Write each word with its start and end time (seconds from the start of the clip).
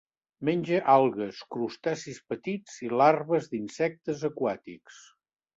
Menja 0.47 0.79
algues, 0.93 1.41
crustacis 1.57 2.19
petits 2.33 2.79
i 2.87 2.91
larves 3.03 3.53
d'insectes 3.55 4.29
aquàtics. 4.31 5.03